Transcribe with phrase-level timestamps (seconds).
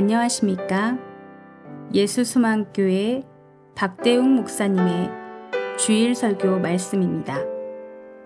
[0.00, 0.96] 안녕하십니까?
[1.92, 3.22] 예수수망교회
[3.76, 5.10] 박대웅 목사님의
[5.78, 7.36] 주일 설교 말씀입니다.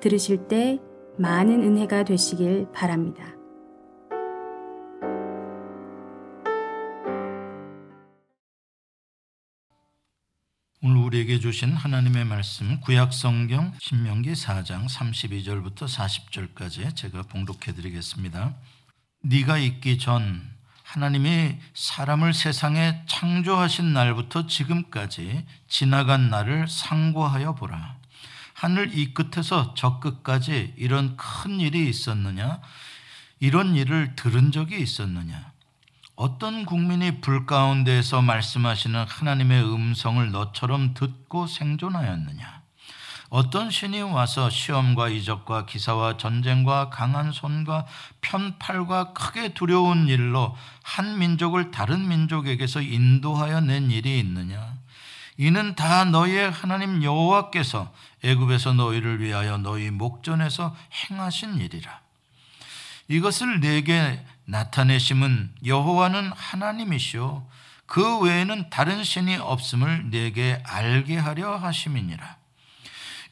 [0.01, 0.79] 들으실 때
[1.19, 3.25] 많은 은혜가 되시길 바랍니다.
[10.81, 18.55] 오늘 우리에게 주신 하나님의 말씀 구약 성경 신명기 4장 32절부터 40절까지 제가 봉독해 드리겠습니다.
[19.25, 20.55] 네가 있기 전
[20.95, 27.97] 하나님이 사람을 세상에 창조하신 날부터 지금까지 지나간 날을 상고하여 보라.
[28.53, 32.61] 하늘 이 끝에서 저 끝까지 이런 큰 일이 있었느냐?
[33.41, 35.51] 이런 일을 들은 적이 있었느냐?
[36.15, 42.63] 어떤 국민이 불 가운데에서 말씀하시는 하나님의 음성을 너처럼 듣고 생존하였느냐?
[43.35, 47.85] 어떤 신이 와서 시험과 이적과 기사와 전쟁과 강한 손과
[48.21, 54.75] 편팔과 크게 두려운 일로 한 민족을 다른 민족에게서 인도하여 낸 일이 있느냐?
[55.37, 57.93] 이는 다 너희의 하나님 여호와께서
[58.23, 61.91] 애굽에서 너희를 위하여 너희 목전에서 행하신 일이라.
[63.09, 67.45] 이것을 내게 나타내심은 여호와는 하나님이시오
[67.87, 72.44] 그 외에는 다른 신이 없음을 내게 알게 하려 하심이니라.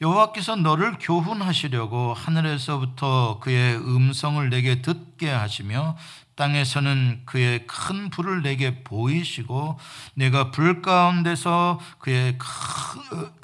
[0.03, 5.97] 여호와께서 너를 교훈하시려고 하늘에서부터 그의 음성을 내게 듣게 하시며
[6.34, 9.78] 땅에서는 그의 큰 불을 내게 보이시고
[10.14, 12.36] 내가 불 가운데서 그의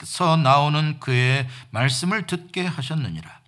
[0.02, 3.38] 서 나오는 그의 말씀을 듣게 하셨느니라.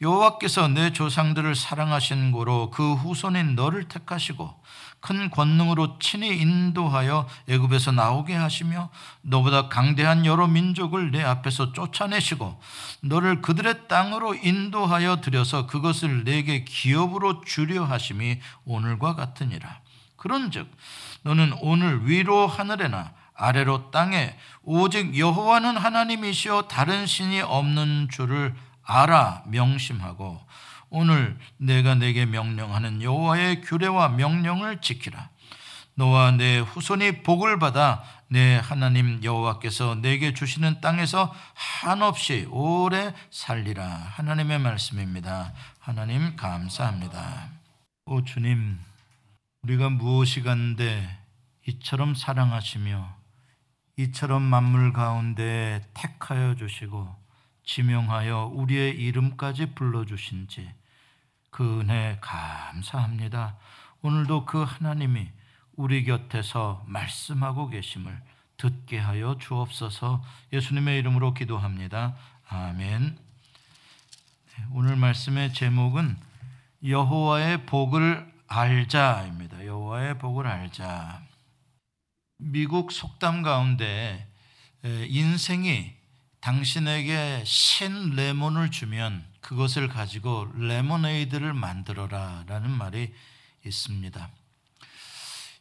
[0.00, 4.63] 여호와께서 내 조상들을 사랑하신 고로 그 후손인 너를 택하시고
[5.04, 8.88] 큰 권능으로 친히 인도하여 애굽에서 나오게 하시며
[9.20, 12.58] 너보다 강대한 여러 민족을 내 앞에서 쫓아내시고
[13.02, 19.80] 너를 그들의 땅으로 인도하여 들여서 그것을 내게 기업으로 주려 하심이 오늘과 같으니라.
[20.16, 20.74] 그런즉
[21.20, 30.40] 너는 오늘 위로 하늘에나 아래로 땅에 오직 여호와는 하나님이시여 다른 신이 없는 줄을 알아 명심하고
[30.96, 35.28] 오늘 내가 내게 명령하는 여호와의 규례와 명령을 지키라.
[35.96, 43.84] 너와 내 후손이 복을 받아 내 하나님 여호와께서 내게 주시는 땅에서 한없이 오래 살리라.
[43.84, 45.52] 하나님의 말씀입니다.
[45.80, 47.48] 하나님 감사합니다.
[48.06, 48.78] 오 주님,
[49.62, 51.18] 우리가 무엇이 간데
[51.66, 53.16] 이처럼 사랑하시며
[53.96, 57.24] 이처럼 만물 가운데 택하여 주시고
[57.64, 60.70] 지명하여 우리의 이름까지 불러주신지
[61.54, 63.56] 그 은혜 감사합니다.
[64.02, 65.28] 오늘도 그 하나님이
[65.76, 68.20] 우리 곁에서 말씀하고 계심을
[68.56, 72.16] 듣게 하여 주옵소서 예수님의 이름으로 기도합니다.
[72.48, 73.16] 아멘.
[74.48, 76.16] 네, 오늘 말씀의 제목은
[76.84, 79.64] 여호와의 복을 알자입니다.
[79.64, 81.22] 여호와의 복을 알자.
[82.38, 84.28] 미국 속담 가운데
[84.82, 85.94] 인생이
[86.40, 93.12] 당신에게 신 레몬을 주면 그것을 가지고 레모네이드를 만들어라 라는 말이
[93.64, 94.30] 있습니다.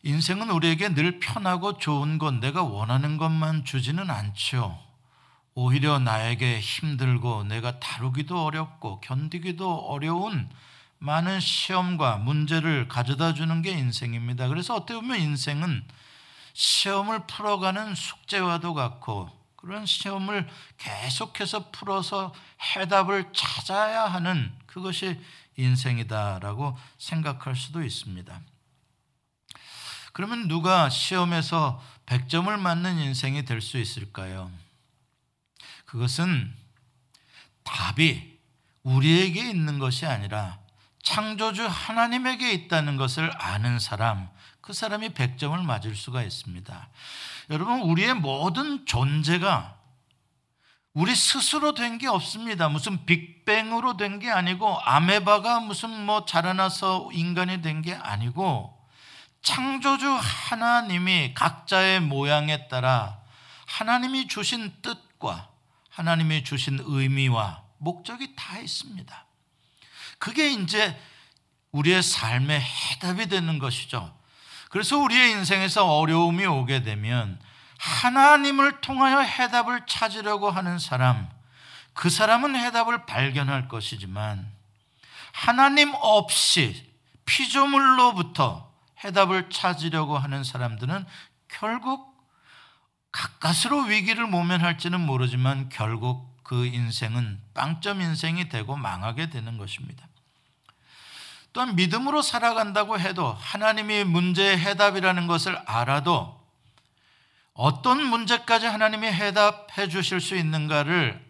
[0.04, 4.82] 인생은 우리에게 늘 편하고 좋은 것, 내가 원하는 것만 주지는 않죠.
[5.54, 10.50] 오히려 나에게 힘들고 내가 다루기도 어렵고 견디기도 어려운
[11.00, 14.48] 많은 시험과 문제를 가져다 주는 게 인생입니다.
[14.48, 15.84] 그래서 어떻게 보면 인생은
[16.54, 20.46] 시험을 풀어가는 숙제와도 같고 그런 시험을
[20.78, 22.34] 계속해서 풀어서
[22.76, 25.18] 해답을 찾아야 하는 그것이
[25.56, 28.42] 인생이다라고 생각할 수도 있습니다.
[30.12, 34.52] 그러면 누가 시험에서 100점을 맞는 인생이 될 수 있을까요?
[35.86, 36.54] 그것은
[37.64, 38.38] 답이
[38.84, 40.60] 우리에게 있는 것이 아니라
[41.04, 46.90] 창조주 하나님에게 있다는 것을 아는 사람, 그 사람이 100점을 맞을 수가 있습니다.
[47.50, 49.78] 여러분, 우리의 모든 존재가
[50.94, 52.70] 우리 스스로 된 게 없습니다.
[52.70, 58.80] 무슨 빅뱅으로 된 게 아니고 아메바가 무슨 뭐 자라나서 인간이 된 게 아니고
[59.42, 63.20] 창조주 하나님이 각자의 모양에 따라
[63.66, 65.50] 하나님이 주신 뜻과
[65.90, 69.26] 하나님이 주신 의미와 목적이 다 있습니다.
[70.20, 70.98] 그게 이제
[71.72, 74.16] 우리의 삶의 해답이 되는 것이죠.
[74.74, 77.40] 그래서 우리의 인생에서 어려움이 오게 되면
[77.78, 81.30] 하나님을 통하여 해답을 찾으려고 하는 사람,
[81.94, 84.52] 그 사람은 해답을 발견할 것이지만
[85.32, 86.92] 하나님 없이
[87.26, 88.74] 피조물로부터
[89.04, 91.06] 해답을 찾으려고 하는 사람들은
[91.50, 92.12] 결국
[93.12, 100.08] 가까스로 위기를 모면할지는 모르지만 결국 그 인생은 빵점 인생이 되고 망하게 되는 것입니다.
[101.54, 106.42] 또한 믿음으로 살아간다고 해도 하나님이 문제의 해답이라는 것을 알아도
[107.54, 111.24] 어떤 문제까지 하나님이 해답해 주실 수 있는가를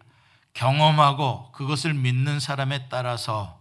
[0.54, 3.60] 경험하고 그것을 믿는 사람에 따라서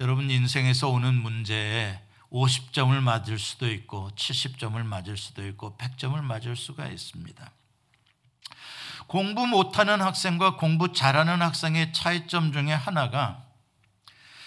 [0.00, 2.00] 여러분 인생에서 오는 문제에
[2.32, 7.50] 50점을 맞을 수도 있고 70점을 맞을 수도 있고 100점을 맞을 수가 있습니다.
[9.06, 13.45] 공부 못하는 학생과 공부 잘하는 학생의 차이점 중에 하나가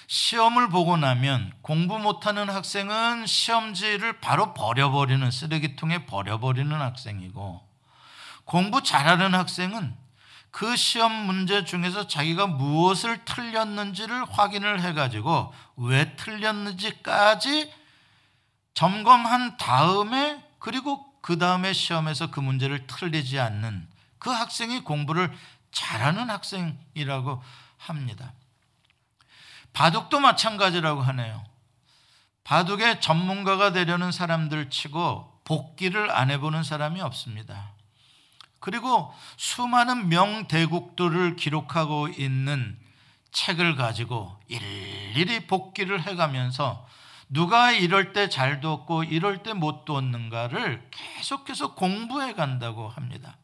[0.10, 7.62] 시험을 보고 나면 공부 못하는 학생은 시험지를 바로 버려버리는 쓰레기통에 버려버리는 학생이고
[8.44, 9.96] 공부 잘하는 학생은
[10.50, 17.72] 그 시험 문제 중에서 자기가 무엇을 틀렸는지를 확인을 해가지고 왜 틀렸는지까지
[18.74, 25.32] 점검한 다음에 그리고 그 다음에 시험에서 그 문제를 틀리지 않는 그 학생이 공부를
[25.72, 27.44] 잘하는 학생이라고
[27.78, 28.34] 합니다.
[29.80, 31.42] 바둑도 마찬가지라고 하네요.
[32.44, 37.72] 바둑의 전문가가 되려는 사람들 치고 복기를 안 해보는 사람이 없습니다.
[38.60, 42.78] 그리고 수많은 명대국들을 기록하고 있는
[43.31, 46.86] 책을 가지고 일일이 복기를 해가면서
[47.30, 53.38] 누가 이럴 때잘 두었고 이럴 때못 두었는가를 계속해서 공부해 간다고 합니다.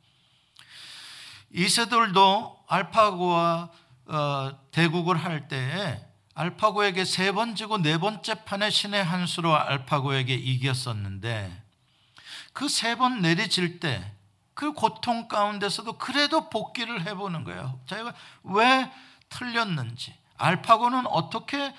[1.53, 3.69] 이세돌도 알파고와
[4.07, 6.04] 어, 대국을 할 때에
[6.35, 11.63] 알파고에게 세 번 지고 네 번째 판에 신의 한 수로 알파고에게 이겼었는데
[12.53, 14.11] 그 세 번 내리질 때
[14.55, 17.77] 그 고통 가운데서도 그래도 복귀를 해보는 거예요.
[17.87, 18.89] 자기가 왜
[19.27, 21.73] 틀렸는지, 알파고는 어떻게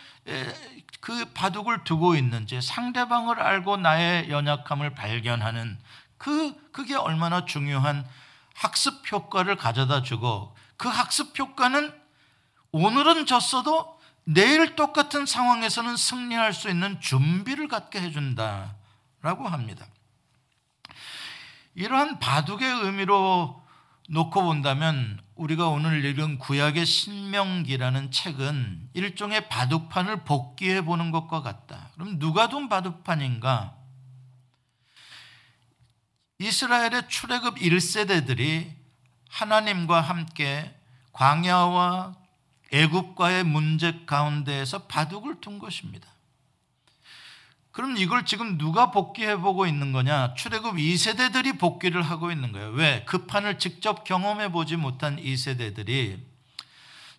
[1.01, 5.79] 그 바둑을 두고 있는지, 상대방을 알고 나의 연약함을 발견하는
[6.19, 8.07] 그 그게 얼마나 중요한
[8.55, 11.99] 학습 효과를 가져다 주고 그 학습 효과는
[12.73, 13.96] 오늘은 졌어도
[14.29, 19.87] 내일 똑같은 상황에서는 승리할 수 있는 준비를 갖게 해준다라고 합니다.
[21.77, 23.65] 이러한 바둑의 의미로
[24.09, 31.91] 놓고 본다면 우리가 오늘 읽은 구약의 신명기라는 책은 일종의 바둑판을 복귀해 보는 것과 같다.
[31.95, 33.77] 그럼 누가 둔 바둑판인가?
[36.39, 38.73] 이스라엘의 출애굽 1세대들이
[39.29, 40.75] 하나님과 함께
[41.13, 42.26] 광야와
[42.73, 46.09] 애굽과의 문제 가운데에서 바둑을 둔 것입니다.
[47.77, 50.33] 그럼 이걸 지금 누가 복귀해 보고 있는 거냐?
[50.35, 52.71] 출애굽 2세대들이 복귀를 하고 있는 거예요.
[52.71, 53.05] 왜?
[53.07, 56.19] 그 판을 직접 경험해 보지 못한 2세대들이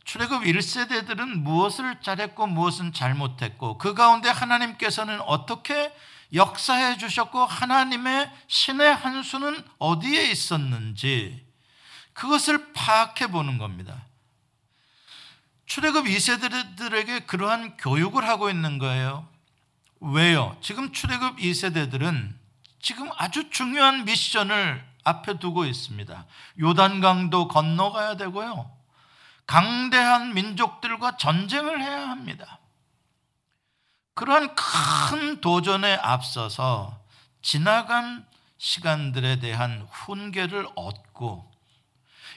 [0.03, 5.93] 출애굽 1세대들은 무엇을 잘했고 무엇은 잘못했고 그 가운데 하나님께서는 어떻게
[6.33, 11.45] 역사해 주셨고 하나님의 신의 한 수는 어디에 있었는지
[12.13, 14.07] 그것을 파악해 보는 겁니다.
[15.67, 19.27] 출애굽 2세대들에게 그러한 교육을 하고 있는 거예요.
[19.99, 20.57] 왜요?
[20.61, 22.33] 지금 출애굽 2세대들은
[22.81, 26.25] 지금 아주 중요한 미션을 앞에 두고 있습니다.
[26.59, 28.71] 요단강도 건너가야 되고요.
[29.45, 32.59] 강대한 민족들과 전쟁을 해야 합니다.
[34.13, 36.99] 그러한 큰 도전에 앞서서
[37.41, 38.25] 지나간
[38.57, 41.46] 시간들에 대한 훈계를 얻고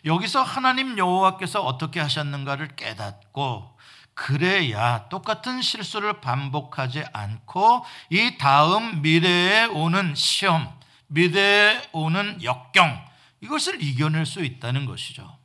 [0.04, 3.78] 여기서 하나님 여호와께서 어떻게 하셨는가를 깨닫고
[4.14, 10.70] 그래야 똑같은 실수를 반복하지 않고 이 다음 미래에 오는 시험,
[11.08, 13.04] 미래에 오는 역경
[13.40, 15.38] 이것을 이겨낼 수 있다는 것이죠.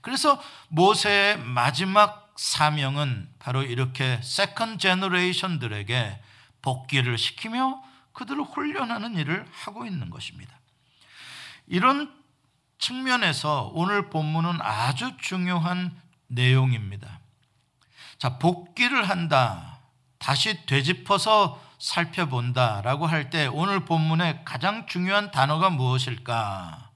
[0.00, 6.20] 그래서 모세의 마지막 사명은 바로 이렇게 second generation들에게
[6.62, 7.82] 복기를 시키며
[8.12, 10.58] 그들을 훈련하는 일을 하고 있는 것입니다.
[11.66, 12.17] 이런
[12.78, 17.20] 측면에서 오늘 본문은 아주 중요한 내용입니다.
[18.18, 19.78] 자, 복귀를 한다.
[20.18, 26.90] 다시 되짚어서 살펴본다 라고 할 때 오늘 본문의 가장 중요한 단어가 무엇일까?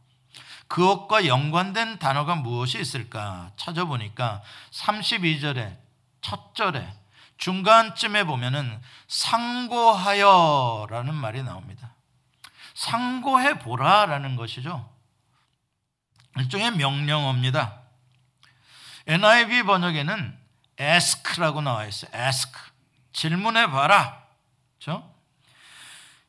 [0.66, 3.52] 그것과 연관된 단어가 무엇이 있을까?
[3.56, 5.76] 찾아보니까 32절에
[6.20, 6.88] 첫 절에
[7.36, 11.94] 중간쯤에 보면은 상고하여 라는 말이 나옵니다.
[12.74, 14.91] 상고해 보라 라는 것이죠.
[16.38, 17.80] 일종의 명령어입니다.
[19.06, 20.38] NIV 번역에는
[20.80, 22.10] ask라고 나와 있어요.
[22.14, 22.52] ask.
[23.12, 24.22] 질문해 봐라.
[24.80, 25.10] 그렇죠?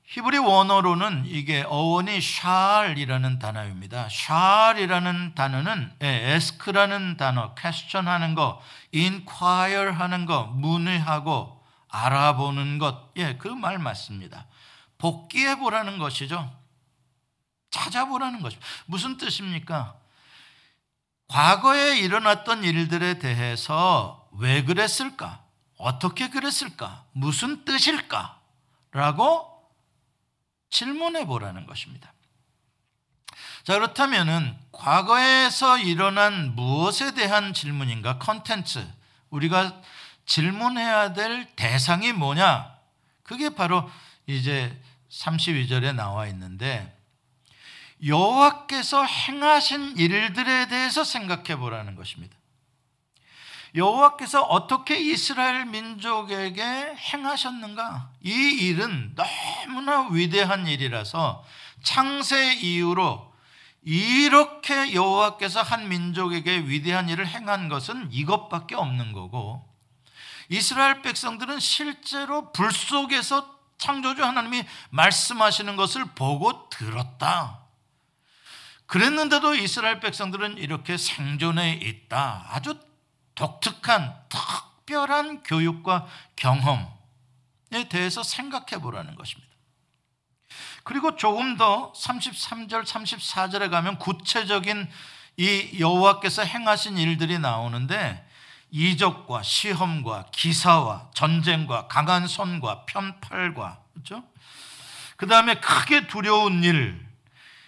[0.05, 4.10] 히브리 원어로는 이게 어원이 샬이라는 단어입니다.
[4.12, 8.62] 샬이라는 단어는 예, ask라는 단어, question 하는 거,
[8.93, 13.12] inquire 하는 거, 문의하고 알아보는 것.
[13.17, 14.45] 예, 그 말 맞습니다.
[15.00, 16.51] 복귀해 보라는 것이죠.
[17.74, 18.65] 찾아보라는 것입니다.
[18.86, 19.96] 무슨 뜻입니까?
[21.27, 25.44] 과거에 일어났던 일들에 대해서 왜 그랬을까?
[25.77, 27.03] 어떻게 그랬을까?
[27.12, 28.39] 무슨 뜻일까?
[28.92, 29.50] 라고
[30.70, 32.13] 질문해 보라는 것입니다.
[33.63, 38.20] 자, 그렇다면은 과거에서 일어난 무엇에 대한 질문인가?
[38.20, 38.88] 컨텐츠.
[39.32, 39.82] 우리가
[40.27, 42.72] 질문해야 될 대상이 뭐냐?
[43.24, 43.89] 그게 바로
[44.27, 46.96] 이제 32절에 나와 있는데
[48.05, 52.36] 여호와께서 행하신 일들에 대해서 생각해 보라는 것입니다.
[53.75, 58.12] 여호와께서 어떻게 이스라엘 민족에게 행하셨는가?
[58.22, 61.43] 이 일은 너무나 위대한 일이라서
[61.81, 63.33] 창세 이후로
[63.81, 69.67] 이렇게 여호와께서 한 민족에게 위대한 일을 행한 것은 이것밖에 없는 거고
[70.50, 77.62] 이스라엘 백성들은 실제로 불 속에서 창조주 하나님이 말씀하시는 것을 보고 들었다.
[78.93, 82.45] 그랬는데도 이스라엘 백성들은 이렇게 생존해 있다.
[82.51, 82.79] 아주
[83.33, 89.51] 독특한 특별한 교육과 경험에 대해서 생각해 보라는 것입니다.
[90.83, 94.88] 그리고 조금 더 33절, 34절에 가면 구체적인
[95.38, 98.23] 이 여호와께서 행하신 일들이 나오는데
[98.69, 104.23] 이적과 시험과 기사와 전쟁과 강한 손과 편팔과 그렇죠?
[105.17, 107.02] 그 다음에 크게 두려운 일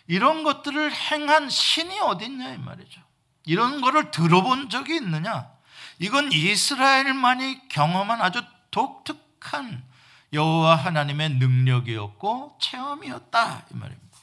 [0.08, 3.02] 이런 것들을 행한 신이 어딨냐 이 말이죠.
[3.46, 5.48] 이런 거를 들어본 적이 있느냐?
[6.00, 9.84] 이건 이스라엘만이 경험한 아주 독특한
[10.34, 14.18] 여호와 하나님의 능력이었고 체험이었다 이 말입니다.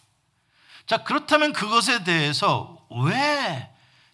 [0.87, 3.71] 자 그렇다면 그것에 대해서 왜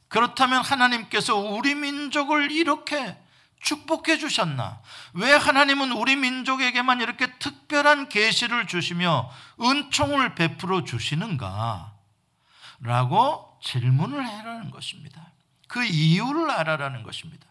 [0.09, 3.17] 그렇다면 하나님께서 우리 민족을 이렇게
[3.61, 4.81] 축복해 주셨나?
[5.15, 11.95] 왜 하나님은 우리 민족에게만 이렇게 특별한 계시를 주시며 은총을 베풀어 주시는가?
[12.81, 15.33] 라고 질문을 해라는 것입니다.
[15.67, 17.47] 그 이유를 알아라는 것입니다.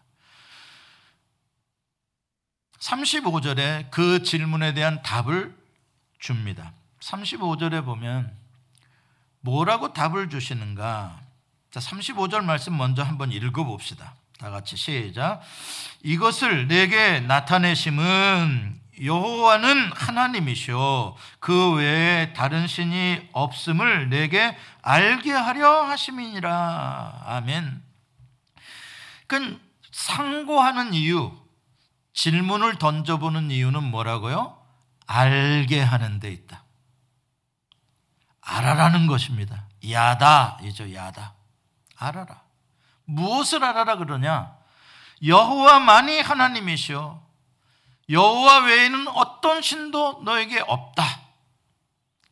[2.80, 5.56] 35절에 그 질문에 대한 답을
[6.18, 6.72] 줍니다.
[7.00, 8.36] 35절에 보면
[9.40, 11.20] 뭐라고 답을 주시는가?
[11.70, 14.14] 자, 35절 말씀 먼저 한번 읽어 봅시다.
[14.38, 15.40] 다 같이 시작.
[16.02, 21.16] 이것을 내게 나타내심은 여호와는 하나님이시오.
[21.40, 27.22] 그 외에 다른 신이 없음을 내게 알게 하려 하심이니라.
[27.26, 27.82] 아멘.
[29.26, 29.60] 그
[29.92, 31.32] 상고하는 이유,
[32.14, 34.56] 질문을 던져보는 이유는 뭐라고요?
[35.06, 36.64] 알게 하는 데 있다.
[38.40, 39.66] 알아라는 것입니다.
[39.88, 41.34] 야다이죠, 야다.
[41.96, 42.47] 알아라.
[43.08, 44.54] 무엇을 알아라 그러냐?
[45.24, 47.20] 여호와만이 하나님이시오.
[48.10, 51.04] 여호와 외에는 어떤 신도 너에게 없다.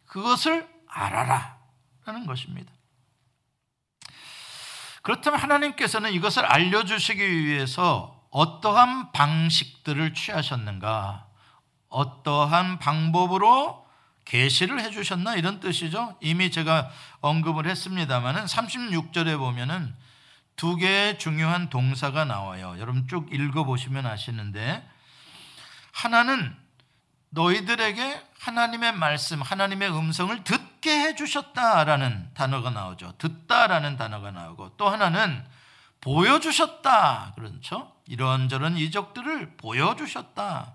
[0.07, 1.57] 그것을 알아라.
[2.05, 2.71] 라는 것입니다.
[5.03, 11.27] 그렇다면 하나님께서는 이것을 알려주시기 위해서 어떠한 방식들을 취하셨는가?
[11.89, 13.87] 어떠한 방법으로
[14.27, 16.17] 계시를 해 주셨나 이런 뜻이죠.
[16.21, 16.91] 이미 제가
[17.21, 19.95] 언급을 했습니다마는 36절에 보면은
[20.57, 22.77] 두 개의 중요한 동사가 나와요.
[22.79, 24.87] 여러분 쭉 읽어 보시면 아시는데
[25.93, 26.57] 하나는
[27.31, 33.15] 너희들에게 하나님의 말씀, 하나님의 음성을 듣게 해 주셨다라는 단어가 나오죠.
[33.19, 35.45] 듣다라는 단어가 나오고 또 하나는
[36.01, 37.33] 보여주셨다.
[37.35, 37.93] 그렇죠?
[38.07, 40.75] 이런저런 이적들을 보여주셨다.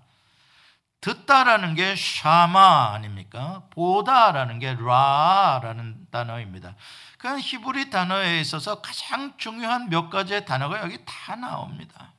[1.00, 3.64] 듣다라는 게 샤마 아닙니까?
[3.70, 6.76] 보다라는 게 라라는 단어입니다.
[7.22, 12.12] 그 히브리 단어에 있어서 가장 중요한 몇 가지의 단어가 여기 다 나옵니다.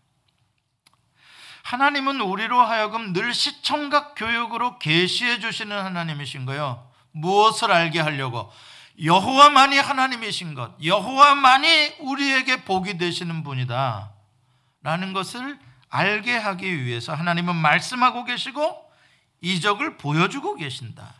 [1.64, 6.90] 하나님은 우리로 하여금 늘 시청각 교육으로 계시해 주시는 하나님이신 거요.
[7.12, 8.50] 무엇을 알게 하려고
[9.04, 14.10] 여호와만이 하나님이신 것, 여호와만이 우리에게 복이 되시는 분이다.
[14.84, 18.90] 라는 것을 알게 하기 위해서 하나님은 말씀하고 계시고
[19.42, 21.14] 이적을 보여주고 계신다.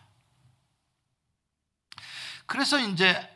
[2.46, 3.33] 그래서 이제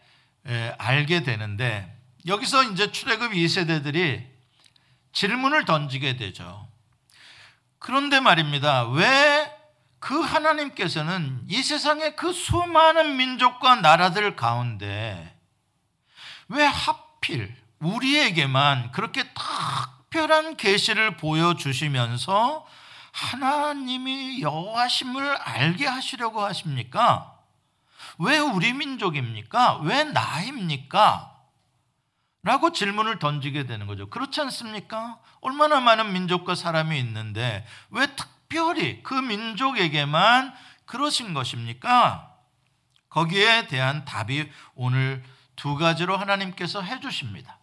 [0.77, 4.25] 알게 되는데 여기서 이제 출애굽 2세대들이
[5.13, 6.67] 질문을 던지게 되죠.
[7.79, 8.87] 그런데 말입니다.
[8.87, 9.57] 왜
[9.99, 15.35] 그 하나님께서는 이 세상의 그 수많은 민족과 나라들 가운데
[16.49, 22.65] 왜 하필 우리에게만 그렇게 딱 특별한 계시를 보여주시면서
[23.11, 27.36] 하나님이 여호와심을 알게 하시려고 하십니까?
[28.19, 29.79] 왜 우리 민족입니까?
[29.79, 31.33] 왜 나입니까?
[32.43, 34.09] 라고 질문을 던지게 되는 거죠.
[34.09, 35.19] 그렇지 않습니까?
[35.41, 40.53] 얼마나 많은 민족과 사람이 있는데 왜 특별히 그 민족에게만
[40.85, 42.33] 그러신 것입니까?
[43.09, 45.23] 거기에 대한 답이 오늘
[45.55, 47.57] 두 가지로 하나님께서 해주십니다.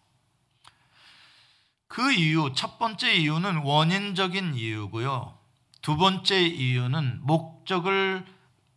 [1.87, 5.37] 그 이유, 첫 번째 이유는 원인적인 이유고요.
[5.81, 8.25] 두 번째 이유는 목적을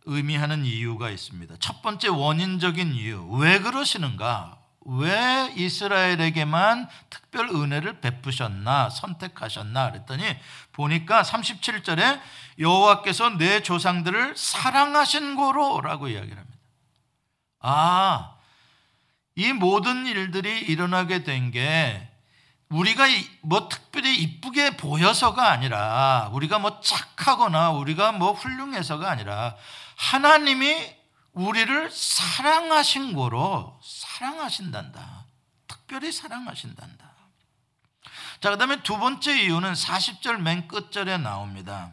[0.09, 1.55] 의미하는 이유가 있습니다.
[1.59, 3.27] 첫 번째 원인적인 이유.
[3.31, 4.57] 왜 그러시는가?
[4.85, 10.23] 왜 이스라엘에게만 특별 은혜를 베푸셨나 선택하셨나 그랬더니
[10.71, 12.19] 보니까 37절에
[12.57, 16.59] 여호와께서 내 조상들을 사랑하신 거로라고 이야기를 합니다.
[17.61, 18.35] 아,
[19.35, 22.09] 이 모든 일들이 일어나게 된 게
[22.69, 23.05] 우리가
[23.41, 29.55] 뭐 특별히 이쁘게 보여서가 아니라 우리가 뭐 착하거나 우리가 뭐 훌륭해서가 아니라
[29.99, 30.95] 하나님이
[31.33, 35.25] 우리를 사랑하신 거로 사랑하신단다.
[35.67, 37.09] 특별히 사랑하신단다.
[38.39, 41.91] 자, 그 다음에 두 번째 이유는 40절 맨 끝절에 나옵니다.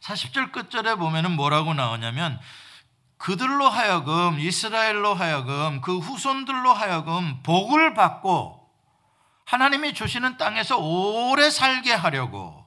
[0.00, 2.40] 40절 끝절에 보면은 뭐라고 나오냐면
[3.16, 8.70] 그들로 하여금 이스라엘로 하여금 그 후손들로 하여금 복을 받고
[9.44, 12.64] 하나님이 주시는 땅에서 오래 살게 하려고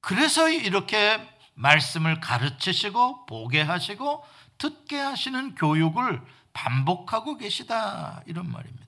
[0.00, 4.24] 그래서 이렇게 말씀을 가르치시고 보게 하시고
[4.58, 6.20] 듣게 하시는 교육을
[6.52, 8.86] 반복하고 계시다 이런 말입니다.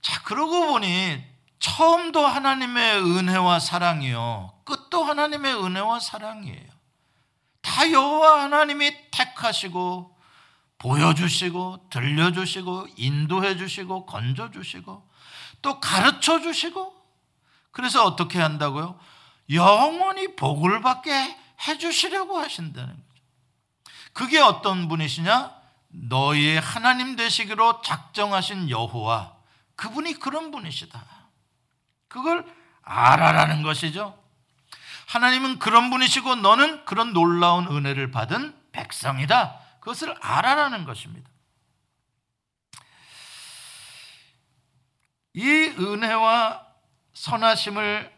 [0.00, 1.22] 자, 그러고 보니
[1.58, 4.52] 처음도 하나님의 은혜와 사랑이요.
[4.64, 6.68] 끝도 하나님의 은혜와 사랑이에요.
[7.62, 10.16] 다 여호와 하나님이 택하시고
[10.78, 15.08] 보여주시고 들려주시고 인도해주시고 건져주시고
[15.60, 16.94] 또 가르쳐주시고
[17.72, 18.98] 그래서 어떻게 한다고요?
[19.50, 23.22] 영원히 복을 받게 해주시려고 하신다는 거죠.
[24.12, 25.56] 그게 어떤 분이시냐?
[25.88, 29.36] 너희의 하나님 되시기로 작정하신 여호와
[29.76, 31.02] 그분이 그런 분이시다.
[32.08, 32.44] 그걸
[32.82, 34.18] 알아라는 것이죠.
[35.06, 39.58] 하나님은 그런 분이시고 너는 그런 놀라운 은혜를 받은 백성이다.
[39.80, 41.30] 그것을 알아라는 것입니다.
[45.34, 45.42] 이
[45.78, 46.66] 은혜와
[47.14, 48.12] 선하심을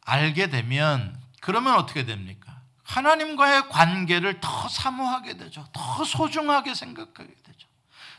[0.00, 2.61] 알게 되면 그러면 어떻게 됩니까?
[2.84, 5.66] 하나님과의 관계를 더 사모하게 되죠.
[5.72, 7.68] 더 소중하게 생각하게 되죠.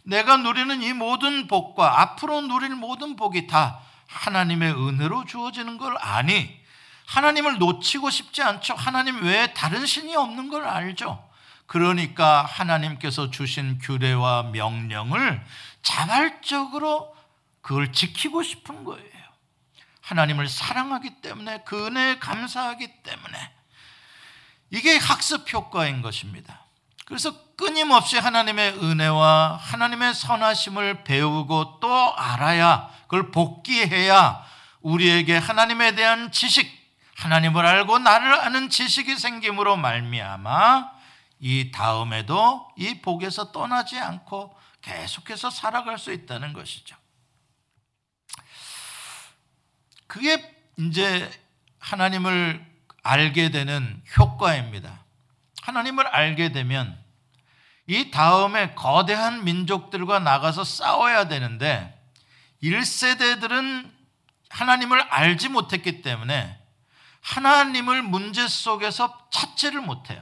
[0.04, 6.62] 내가 누리는 이 모든 복과 앞으로 누릴 모든 복이 다 하나님의 은혜로 주어지는 걸 아니
[7.08, 8.76] 하나님을 놓치고 싶지 않죠.
[8.76, 11.30] 하나님 외에 다른 신이 없는 걸 알죠.
[11.66, 15.44] 그러니까 하나님께서 주신 규례와 명령을
[15.82, 17.16] 자발적으로
[17.62, 19.04] 그걸 지키고 싶은 거예요.
[20.02, 23.52] 하나님을 사랑하기 때문에 그 은혜에 감사하기 때문에
[24.74, 26.66] 이게 학습 효과인 것입니다.
[27.06, 34.44] 그래서 끊임없이 하나님의 은혜와 하나님의 선하심을 배우고 또 알아야 그걸 복기해야
[34.82, 36.68] 우리에게 하나님에 대한 지식
[37.18, 40.92] 하나님을 알고 나를 아는 지식이 생김으로 말미암아
[41.40, 46.96] 이 다음에도 이 복에서 떠나지 않고 계속해서 살아갈 수 있다는 것이죠.
[50.08, 51.30] 그게 이제
[51.78, 52.73] 하나님을
[53.04, 55.04] 알게 되는 효과입니다.
[55.62, 56.98] 하나님을 알게 되면
[57.88, 61.94] 이 다음에 거대한 민족들과 나가서 싸워야 되는데
[62.64, 63.92] 1세대들은
[64.50, 66.58] 하나님을 알지 못했기 때문에
[67.22, 70.22] 하나님을 문제 속에서 찾지를 못해요.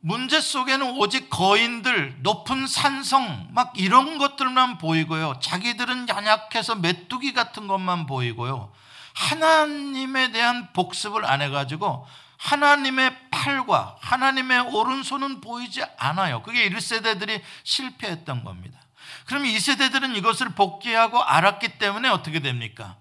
[0.00, 5.40] 문제 속에는 오직 거인들, 높은 산성, 막 이런 것들만 보이고요.
[5.40, 8.72] 자기들은 연약해서 메뚜기 같은 것만 보이고요.
[9.16, 16.42] 하나님에 대한 복습을 안 해가지고 하나님의 팔과 하나님의 오른손은 보이지 않아요.
[16.42, 18.78] 그게 1세대들이 실패했던 겁니다.
[19.24, 22.96] 그럼 2세대들은 이것을 복귀하고 알았기 때문에 어떻게 됩니까?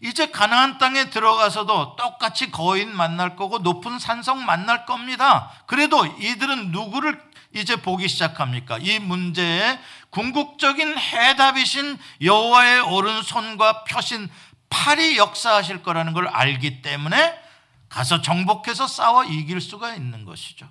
[0.00, 5.50] 이제 가나안 땅에 들어가서도 똑같이 거인 만날 거고 높은 산성 만날 겁니다.
[5.66, 7.18] 그래도 이들은 누구를
[7.54, 8.78] 이제 보기 시작합니까?
[8.80, 9.78] 이 문제에
[10.10, 14.28] 궁극적인 해답이신 여호와의 오른손과 펴신
[14.70, 17.40] 팔이 역사하실 거라는 걸 알기 때문에
[17.88, 20.68] 가서 정복해서 싸워 이길 수가 있는 것이죠.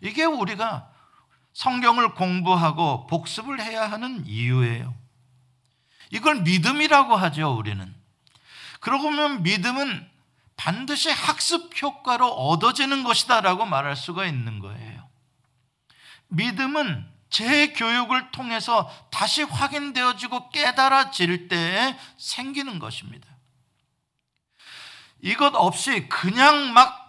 [0.00, 0.90] 이게 우리가
[1.52, 4.94] 성경을 공부하고 복습을 해야 하는 이유예요.
[6.10, 7.94] 이걸 믿음이라고 하죠, 우리는.
[8.80, 10.08] 그러고 보면 믿음은
[10.56, 15.08] 반드시 학습 효과로 얻어지는 것이다라고 말할 수가 있는 거예요.
[16.28, 23.28] 믿음은 제 교육을 통해서 다시 확인되어지고 깨달아질 때에 생기는 것입니다.
[25.22, 27.00] 이것 없이 그냥 막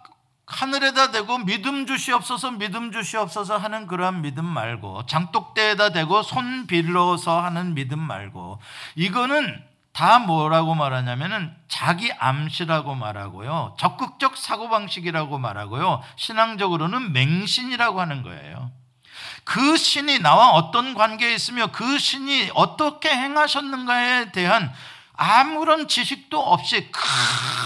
[0.45, 7.73] 하늘에다 대고 믿음 주시옵소서 믿음 주시옵소서 하는 그러한 믿음 말고 장독대에다 대고 손 빌러서 하는
[7.73, 8.59] 믿음 말고
[8.95, 13.75] 이거는 다 뭐라고 말하냐면은 자기 암시라고 말하고요.
[13.77, 16.01] 적극적 사고방식이라고 말하고요.
[16.15, 18.71] 신앙적으로는 맹신이라고 하는 거예요.
[19.43, 24.71] 그 신이 나와 어떤 관계에 있으며 그 신이 어떻게 행하셨는가에 대한
[25.13, 26.89] 아무런 지식도 없이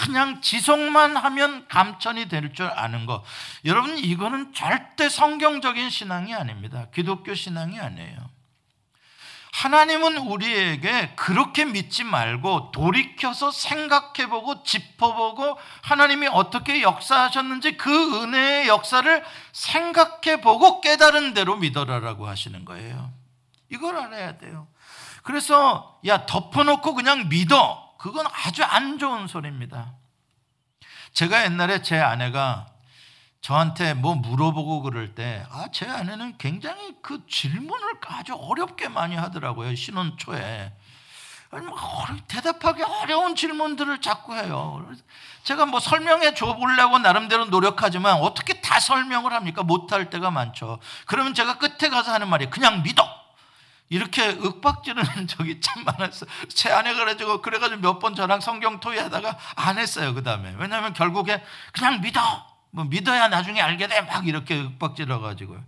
[0.06, 3.24] 그냥 지속만 하면 감천이 될 줄 아는 거.
[3.64, 6.88] 여러분, 이거는 절대 성경적인 신앙이 아닙니다.
[6.94, 8.25] 기독교 신앙이 아니에요.
[9.56, 20.82] 하나님은 우리에게 그렇게 믿지 말고 돌이켜서 생각해보고 짚어보고 하나님이 어떻게 역사하셨는지 그 은혜의 역사를 생각해보고
[20.82, 23.14] 깨달은 대로 믿어라라고 하시는 거예요.
[23.72, 24.68] 이걸 알아야 돼요.
[25.24, 27.96] 그래서 야 덮어놓고 그냥 믿어.
[27.98, 29.94] 그건 아주 안 좋은 소리입니다.
[31.14, 32.68] 제가 옛날에 제 아내가
[33.46, 39.76] 저한테 뭐 물어보고 그럴 때, 아, 제 아내는 굉장히 그 질문을 아주 어렵게 많이 하더라고요.
[39.76, 40.74] 신혼 초에.
[41.52, 41.78] 뭐
[42.28, 44.84] 대답하기 어려운 질문들을 자꾸 해요.
[45.44, 49.62] 제가 뭐 설명해 줘 보려고 나름대로 노력하지만 어떻게 다 설명을 합니까?
[49.62, 50.80] 못할 때가 많죠.
[51.06, 53.08] 그러면 제가 끝에 가서 하는 말이 그냥 믿어.
[53.90, 56.28] 이렇게 윽박지르는 적이 참 많았어요.
[56.50, 60.56] 제 아내가 그래가지고, 그래가지고 몇 번 저랑 성경 토의하다가 안 했어요, 그 다음에.
[60.58, 62.55] 왜냐하면 결국에 그냥 믿어!
[62.76, 64.02] 뭐 믿어야 나중에 알게 돼!
[64.02, 65.64] 막 이렇게 윽박지러가지고요.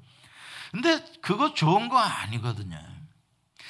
[0.72, 2.78] 근데 그거 좋은 거 아니거든요.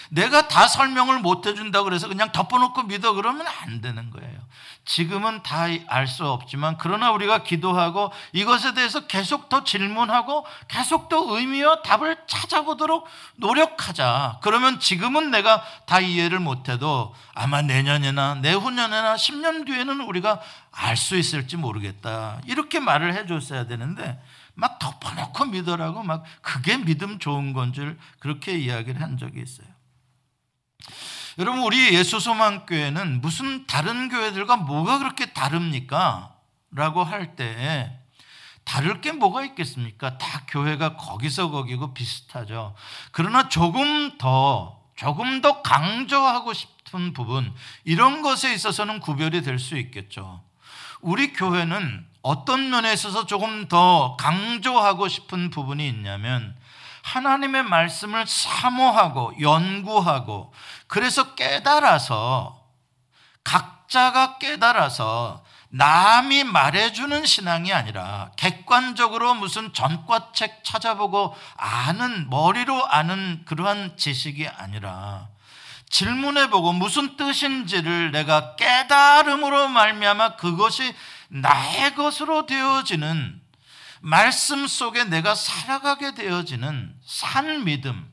[0.10, 4.38] 내가 다 설명을 못 해준다 그래서 그냥 덮어놓고 믿어 그러면 안 되는 거예요.
[4.86, 11.38] 지금은 다 알 수 없지만 그러나 우리가 기도하고 이것에 대해서 계속 더 질문하고 계속 더
[11.38, 14.40] 의미와 답을 찾아보도록 노력하자.
[14.42, 20.40] 그러면 지금은 내가 다 이해를 못해도 아마 내년이나 내후년이나 10년 뒤에는 우리가
[20.72, 22.40] 알 수 있을지 모르겠다.
[22.46, 24.22] 이렇게 말을 해줬어야 되는데
[24.54, 29.67] 막 덮어놓고 믿으라고 막 그게 믿음 좋은 건 줄 그렇게 이야기를 한 적이 있어요.
[31.40, 36.34] 여러분 우리 예수 소망교회는 무슨 다른 교회들과 뭐가 그렇게 다릅니까?
[36.72, 38.00] 라고 할때
[38.64, 40.18] 다를 게 뭐가 있겠습니까?
[40.18, 42.76] 다 교회가 거기서 거기고 비슷하죠.
[43.12, 47.54] 그러나 조금 더 조금 더 강조하고 싶은 부분
[47.86, 50.44] 이런 것에 있어서는 구별이 될 수 있겠죠.
[51.02, 56.58] 우리 교회는 어떤 면에 있어서 조금 더 강조하고 싶은 부분이 있냐면
[57.08, 60.54] 하나님의 말씀을 사모하고 연구하고
[60.88, 62.62] 그래서 깨달아서
[63.46, 74.48] 각자가 깨달아서 남이 말해주는 신앙이 아니라 객관적으로 무슨 전과책 찾아보고 아는 머리로 아는 그러한 지식이
[74.48, 75.30] 아니라
[75.90, 80.94] 질문해보고 무슨 뜻인지를 내가 깨달음으로 말미암아 그것이
[81.30, 83.42] 나의 것으로 되어지는
[84.02, 88.12] 말씀 속에 내가 살아가게 되어지는 산 믿음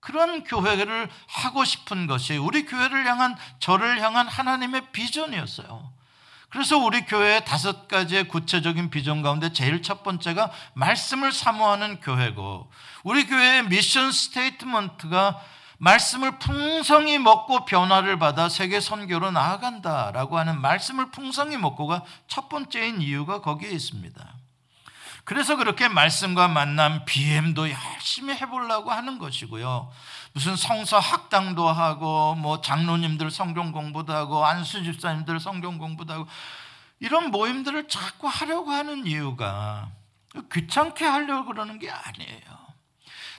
[0.00, 5.92] 그런 교회를 하고 싶은 것이 우리 교회를 향한 저를 향한 하나님의 비전이었어요.
[6.50, 12.70] 그래서 우리 교회의 다섯 가지의 구체적인 비전 가운데 제일 첫 번째가 말씀을 사모하는 교회고
[13.04, 15.40] 우리 교회의 미션 스테이트먼트가
[15.78, 23.40] 말씀을 풍성히 먹고 변화를 받아 세계 선교로 나아간다라고 하는 말씀을 풍성히 먹고가 첫 번째인 이유가
[23.40, 24.37] 거기에 있습니다.
[25.28, 29.92] 그래서 그렇게 말씀과 만남 BM도 열심히 해보려고 하는 것이고요.
[30.32, 36.26] 무슨 성서 학당도 하고 뭐 장로님들 성경 공부도 하고 안수 집사님들 성경 공부도 하고
[36.98, 39.90] 이런 모임들을 자꾸 하려고 하는 이유가
[40.50, 42.57] 귀찮게 하려고 그러는 게 아니에요.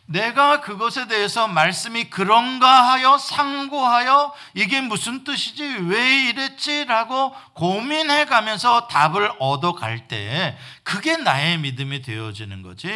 [0.09, 9.31] 내가 그것에 대해서 말씀이 그런가 하여 상고하여 이게 무슨 뜻이지 왜 이랬지라고 고민해 가면서 답을
[9.37, 12.89] 얻어 갈 때 그게 나의 믿음이 되어지는 거지.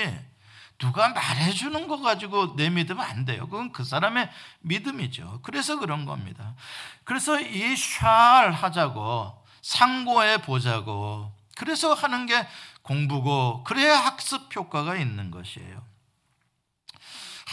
[0.80, 3.48] 누가 말해 주는 거 가지고 내 믿으면 안 돼요.
[3.48, 4.28] 그건 그 사람의
[4.62, 5.42] 믿음이죠.
[5.44, 6.56] 그래서 그런 겁니다.
[7.04, 12.48] 그래서 이 샬 하자고 상고해 보자고 그래서 하는 게
[12.82, 15.93] 공부고 그래야 학습 효과가 있는 것이에요.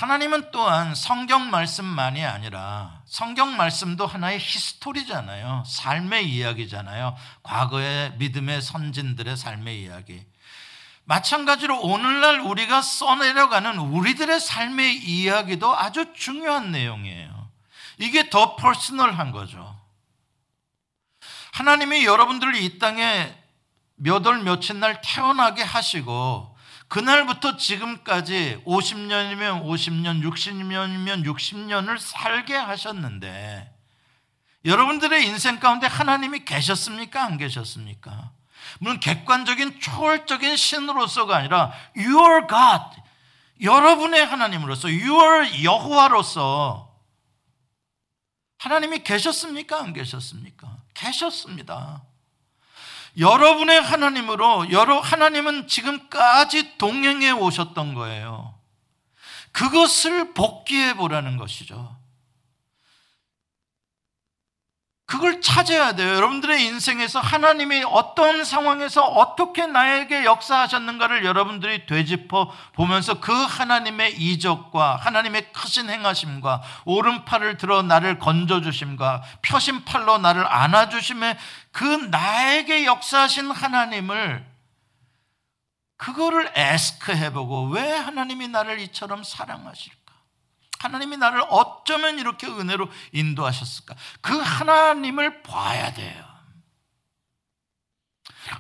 [0.01, 5.65] 하나님은 또한 성경 말씀만이 아니라 성경 말씀도 하나의 히스토리잖아요.
[5.67, 7.15] 삶의 이야기잖아요.
[7.43, 10.25] 과거의 믿음의 선진들의 삶의 이야기.
[11.05, 17.51] 마찬가지로 오늘날 우리가 써내려가는 우리들의 삶의 이야기도 아주 중요한 내용이에요.
[17.99, 19.79] 이게 더 퍼스널한 거죠.
[21.53, 23.37] 하나님이 여러분들을 이 땅에
[23.97, 26.50] 몇 월 며칠 날 태어나게 하시고
[26.91, 33.73] 그날부터 지금까지 50년이면 50년, 60년이면 60년을 살게 하셨는데
[34.65, 37.23] 여러분들의 인생 가운데 하나님이 계셨습니까?
[37.23, 38.33] 안 계셨습니까?
[38.81, 43.01] 물론 객관적인 초월적인 신으로서가 아니라 Your God,
[43.63, 46.93] 여러분의 하나님으로서 Your 여호와로서
[48.59, 49.81] 하나님이 계셨습니까?
[49.81, 50.77] 안 계셨습니까?
[50.95, 52.03] 계셨습니다.
[53.19, 58.55] 여러분의 하나님으로 여러 하나님은 지금까지 동행해 오셨던 거예요.
[59.53, 62.00] 그것을 복귀해 보라는 것이죠.
[65.11, 66.15] 그걸 찾아야 돼요.
[66.15, 75.53] 여러분들의 인생에서 하나님이 어떤 상황에서 어떻게 나에게 역사하셨는가를 여러분들이 되짚어 보면서 그 하나님의 이적과 하나님의
[75.53, 81.37] 크신 행하심과 오른팔을 들어 나를 건져주심과 펴신 팔로 나를 안아주심에
[81.73, 84.47] 그 나에게 역사하신 하나님을
[85.97, 90.00] 그거를 ask 해보고 왜 하나님이 나를 이처럼 사랑하실까?
[90.81, 93.95] 하나님이 나를 어쩌면 이렇게 은혜로 인도하셨을까?
[94.21, 96.25] 그 하나님을 봐야 돼요.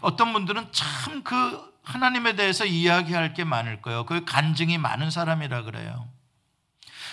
[0.00, 4.06] 어떤 분들은 참 그 하나님에 대해서 이야기할 게 많을 거예요.
[4.06, 6.08] 그 간증이 많은 사람이라 그래요.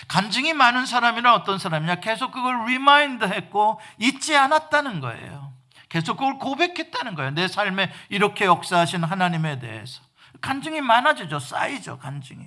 [0.06, 1.96] 간증이 많은 사람이란 어떤 사람이냐?
[1.96, 5.52] 계속 그걸 remind 했고 잊지 않았다는 거예요.
[5.88, 7.30] 계속 그걸 고백했다는 거예요.
[7.32, 10.02] 내 삶에 이렇게 역사하신 하나님에 대해서.
[10.40, 11.40] 간증이 많아지죠.
[11.40, 12.46] 쌓이죠, 간증이.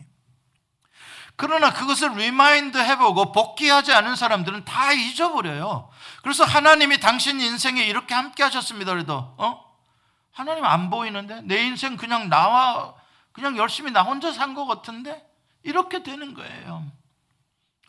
[1.41, 5.89] 그러나 그것을 remind 해보고 복기하지 않은 사람들은 다 잊어버려요.
[6.21, 8.91] 그래서 하나님이 당신 인생에 이렇게 함께 하셨습니다.
[8.91, 9.59] 그래도, 어?
[10.31, 11.41] 하나님 안 보이는데?
[11.45, 12.93] 내 인생 그냥 나와,
[13.31, 15.19] 그냥 열심히 나 혼자 산 것 같은데?
[15.63, 16.85] 이렇게 되는 거예요.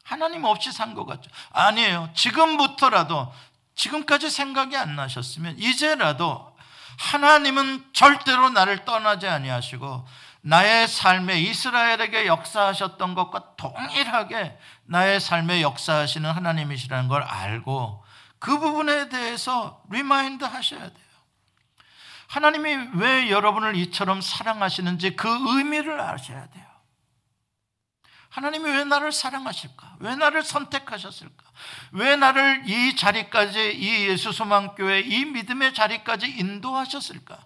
[0.02, 1.30] 하나님 없이 산 것 같죠.
[1.50, 2.08] 아니에요.
[2.14, 3.30] 지금부터라도,
[3.74, 6.56] 지금까지 생각이 안 나셨으면, 이제라도
[6.98, 10.06] 하나님은 절대로 나를 떠나지 아니하시고,
[10.42, 18.04] 나의 삶에 이스라엘에게 역사하셨던 것과 동일하게 나의 삶에 역사하시는 하나님이시라는 걸 알고
[18.38, 21.12] 그 부분에 대해서 remind 하셔야 돼요.
[22.26, 26.71] 하나님이 왜 여러분을 이처럼 사랑하시는지 그 의미를 아셔야 돼요.
[28.32, 29.96] 하나님이 왜 나를 사랑하실까?
[30.00, 31.44] 왜 나를 선택하셨을까?
[31.92, 37.36] 왜 나를 이 자리까지, 이 예수 소망교회, 이 믿음의 자리까지 인도하셨을까?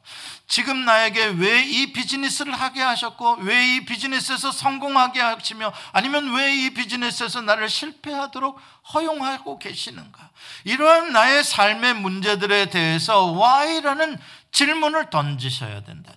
[0.46, 6.70] 지금 나에게 왜 이 비즈니스를 하게 하셨고, 왜 이 비즈니스에서 성공하게 하시며, 아니면 왜 이
[6.70, 8.60] 비즈니스에서 나를 실패하도록
[8.94, 10.30] 허용하고 계시는가?
[10.62, 14.20] 이러한 나의 삶의 문제들에 대해서 why라는
[14.52, 16.15] 질문을 던지셔야 거죠.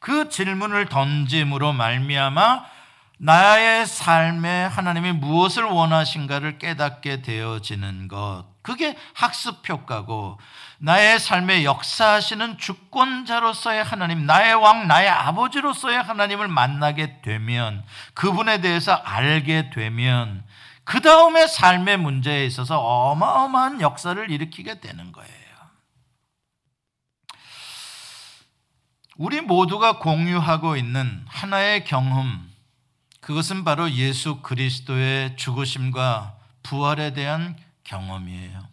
[0.00, 2.64] 그 질문을 던짐으로 말미암아
[3.18, 8.46] 나의 삶에 하나님이 무엇을 원하신가를 깨닫게 되어지는 것.
[8.62, 10.38] 그게 학습 효과고
[10.78, 17.84] 나의 삶에 역사하시는 주권자로서의 하나님, 나의 왕, 나의 아버지로서의 하나님을 만나게 되면
[18.14, 20.42] 그분에 대해서 알게 되면
[20.84, 25.39] 그 다음에 삶의 문제에 있어서 어마어마한 역사를 일으키게 되는 거예요.
[29.20, 32.50] 우리 모두가 공유하고 있는 하나의 경험,
[33.20, 37.54] 그것은 바로 예수 그리스도의 죽으심과 부활에 대한
[37.84, 38.66] 경험이에요.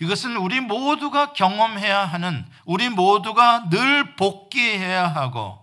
[0.00, 5.58] 이것은 우리 모두가 경험해야 하는, 우리 모두가 늘 복귀해야 하고,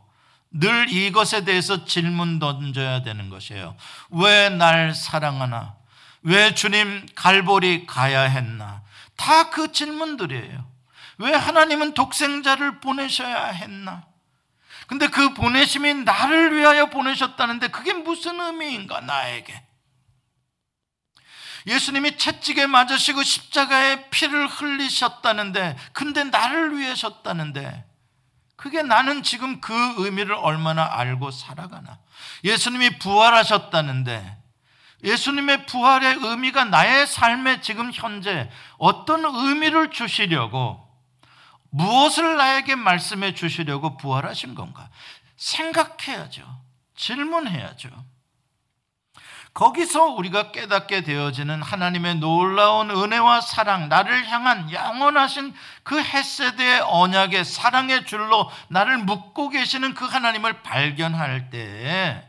[0.52, 3.78] 늘 이것에 대해서 질문 던져야 되는 것이에요.
[4.10, 5.76] 왜 날 사랑하나?
[6.24, 8.82] 왜 주님 갈보리 가야 했나?
[9.16, 10.66] 다 그 질문들이에요.
[11.20, 14.09] 왜 하나님은 독생자를 보내셔야 했나?
[14.90, 19.64] 근데 그 보내심이 나를 위하여 보내셨다는데 그게 무슨 의미인가, 나에게?
[21.68, 27.86] 예수님이 채찍에 맞으시고 십자가에 피를 흘리셨다는데, 근데 나를 위해셨다는데,
[28.56, 32.00] 그게 나는 지금 그 의미를 얼마나 알고 살아가나.
[32.44, 34.38] 예수님이 부활하셨다는데,
[35.04, 38.50] 예수님의 부활의 의미가 나의 삶에 지금 현재
[38.80, 40.89] 어떤 의미를 주시려고
[41.72, 44.90] 무엇을 나에게 말씀해 주시려고 부활하신 건가?
[45.38, 46.44] 생각해야죠.
[46.96, 47.90] 질문해야죠.
[49.54, 55.54] 거기서 우리가 깨닫게 되어지는 하나님의 놀라운 은혜와 사랑, 나를 향한 영원하신
[55.84, 62.26] 그 헤세드의 언약의 사랑의 줄로 나를 묶고 계시는 그 하나님을 발견할 때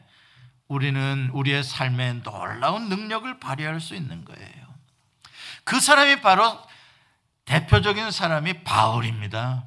[0.66, 4.66] 우리는 우리의 삶에 놀라운 능력을 발휘할 수 있는 거예요.
[5.64, 6.58] 그 사람이 바로
[7.50, 9.64] 대표적인 사람이 바울입니다.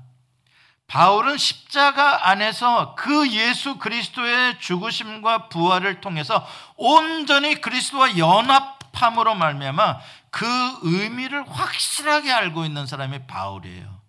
[0.87, 10.45] 바울은 십자가 안에서 그 예수 그리스도의 죽으심과 부활을 통해서 온전히 그리스도와 연합함으로 말미암아 그
[10.83, 14.01] 의미를 확실하게 알고 있는 사람이 바울이에요.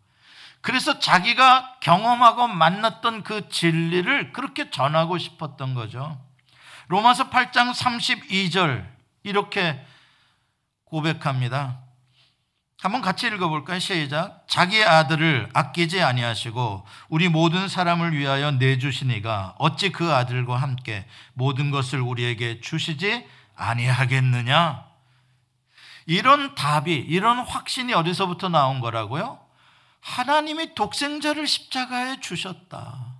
[0.60, 6.20] 그래서 자기가 경험하고 만났던 그 진리를 그렇게 전하고 싶었던 거죠.
[6.86, 8.86] 로마서 8장 32절
[9.24, 9.84] 이렇게
[10.84, 11.83] 고백합니다.
[12.84, 13.78] 한번 같이 읽어볼까요?
[13.78, 14.44] 시작.
[14.46, 22.02] 자기 아들을 아끼지 아니하시고 우리 모든 사람을 위하여 내주시니가 어찌 그 아들과 함께 모든 것을
[22.02, 24.84] 우리에게 주시지 아니하겠느냐?
[26.04, 29.40] 이런 답이 이런 확신이 어디서부터 나온 거라고요?
[30.00, 33.14] 하나님이 독생자를 십자가에 주셨다.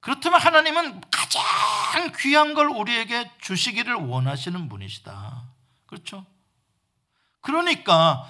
[0.00, 5.44] 그렇다면 하나님은 가장 귀한 걸 우리에게 주시기를 원하시는 분이시다.
[5.86, 6.26] 그렇죠?
[7.40, 8.28] 그러니까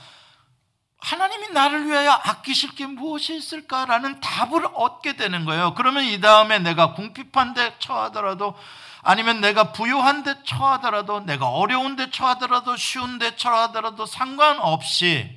[1.06, 5.74] 하나님이 나를 위하여 아끼실 게 무엇이 있을까라는 답을 얻게 되는 거예요.
[5.74, 8.58] 그러면 이 다음에 내가 궁핍한 데 처하더라도
[9.02, 15.30] 아니면 내가 부유한 데 처하더라도 내가 어려운 데 처하더라도 쉬운 데 처하더라도 상관없이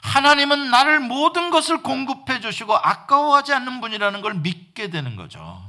[0.00, 5.62] 하나님은 나를 모든 것을 공급해 주시고 아까워하지 않는 분이라는 걸 믿게 되는 거죠.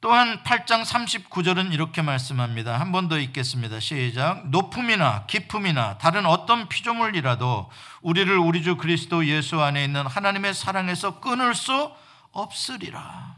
[0.00, 2.78] 또한 8장 39절은 이렇게 말씀합니다.
[2.78, 3.80] 한 번 더 읽겠습니다.
[3.80, 4.48] 시작.
[4.48, 7.68] 높음이나 깊음이나 다른 어떤 피조물이라도
[8.02, 11.90] 우리를 우리 주 그리스도 예수 안에 있는 하나님의 사랑에서 끊을 수
[12.30, 13.36] 없으리라.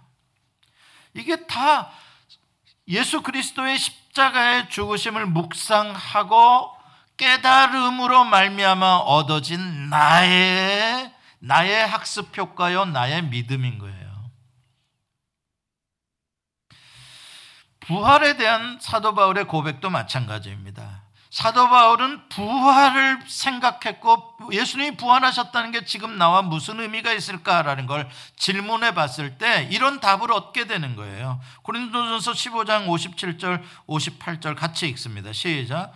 [1.14, 1.90] 이게 다
[2.88, 6.76] 예수 그리스도의 십자가의 죽으심을 묵상하고
[7.16, 13.99] 깨달음으로 말미암아 얻어진 나의 나의 학습 효과요, 나의 믿음인 거예요.
[17.90, 21.02] 부활에 대한 사도 바울의 고백도 마찬가지입니다.
[21.28, 29.38] 사도 바울은 부활을 생각했고 예수님이 부활하셨다는 게 지금 나와 무슨 의미가 있을까라는 걸 질문해 봤을
[29.38, 31.40] 때 이런 답을 얻게 되는 거예요.
[31.62, 35.32] 고린도전서 15장 57절 58절 같이 읽습니다.
[35.32, 35.92] 시작.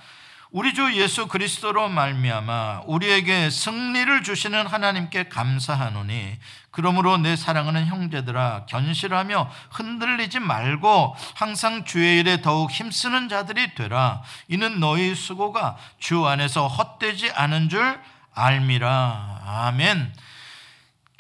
[0.51, 6.39] 우리 주 예수 그리스도로 말미암아 우리에게 승리를 주시는 하나님께 감사하노니
[6.75, 14.23] 그러므로 내 사랑하는 형제들아 견실하며 흔들리지 말고 항상 주의 일에 더욱 힘쓰는 자들이 되라.
[14.49, 18.01] 이는 너희 수고가 주 안에서 헛되지 않은 줄
[18.35, 19.43] 알미라.
[19.47, 20.13] 아멘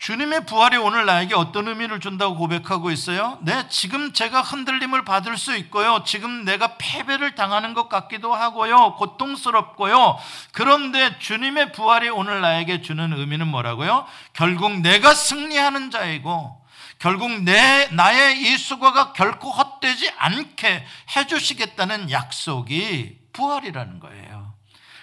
[0.04, 3.38] 주님의 부활이 오늘 나에게 어떤 의미를 준다고 고백하고 있어요?
[3.40, 6.04] 네, 지금 제가 흔들림을 받을 수 있고요.
[6.04, 8.96] 지금 내가 패배를 당하는 것 같기도 하고요.
[8.96, 10.18] 고통스럽고요.
[10.52, 14.04] 그런데 주님의 부활이 오늘 나에게 주는 의미는 뭐라고요?
[14.34, 16.54] 결국 내가 승리하는 자이고,
[16.98, 20.84] 결국 내, 나의 이 수고가 결코 헛되지 않게
[21.16, 24.52] 해주시겠다는 약속이 부활이라는 거예요.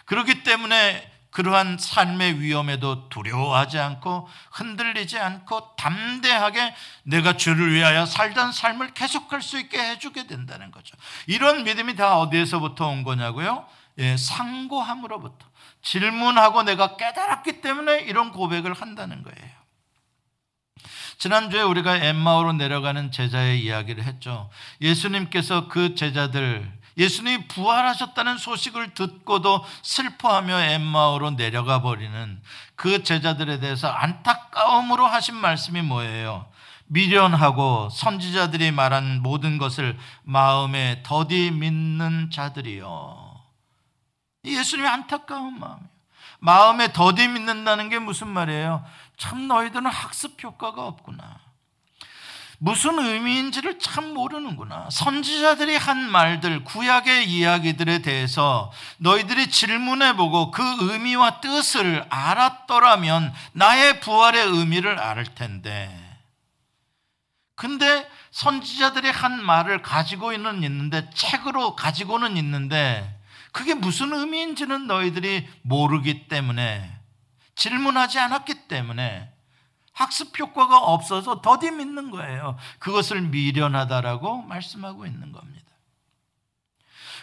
[0.06, 8.94] 그렇기 때문에 그러한 삶의 위험에도 두려워하지 않고 흔들리지 않고 담대하게 내가 주를 위하여 살던 삶을
[8.94, 10.96] 계속할 수 있게 해주게 된다는 거죠.
[11.28, 13.66] 이런 믿음이 다 어디에서부터 온 거냐고요?
[14.00, 15.48] 예, 상고함으로부터.
[15.82, 19.62] 질문하고 내가 깨달았기 때문에 이런 고백을 한다는 거예요.
[21.18, 24.50] 지난주에 우리가 엠마오로 내려가는 제자의 이야기를 했죠.
[24.82, 32.40] 예수님께서 그 제자들 예수님이 부활하셨다는 소식을 듣고도 슬퍼하며 엠마오로 내려가 버리는
[32.76, 36.46] 그 제자들에 대해서 안타까움으로 하신 말씀이 뭐예요?
[36.86, 43.42] 미련하고 선지자들이 말한 모든 것을 마음에 더디 믿는 자들이요.
[44.46, 45.90] 예수님이 안타까운 마음이에요.
[46.40, 48.86] 마음에 더디 믿는다는 게 무슨 말이에요?
[49.18, 51.41] 참 너희들은 학습 효과가 없구나.
[52.64, 54.88] 무슨 의미인지를 참 모르는구나.
[54.92, 64.46] 선지자들이 한 말들, 구약의 이야기들에 대해서 너희들이 질문해 보고 그 의미와 뜻을 알았더라면 나의 부활의
[64.46, 65.90] 의미를 알을 텐데.
[67.56, 73.20] 근데 선지자들이 한 말을 가지고는 있는데, 책으로 가지고는 있는데,
[73.52, 76.96] 그게 무슨 의미인지는 너희들이 모르기 때문에,
[77.56, 79.31] 질문하지 않았기 때문에,
[79.94, 82.58] 학습 효과가 없어서 더디 믿는 거예요.
[82.80, 85.62] 그것을 미련하다라고 말씀하고 있는 겁니다.